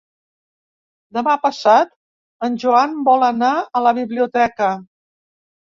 [1.17, 1.93] Demà passat
[2.49, 4.77] en Joan vol anar a la biblioteca.